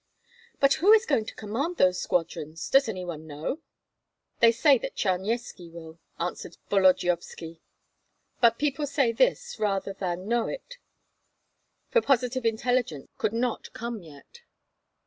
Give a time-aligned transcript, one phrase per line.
[0.59, 2.71] "But who is going to command those squadrons?
[2.71, 3.59] Does any one know?"
[4.39, 7.61] "They say that Charnyetski will," answered Volodyovski;
[8.41, 10.79] "but people say this rather than know it,
[11.91, 14.41] for positive intelligence could not come yet."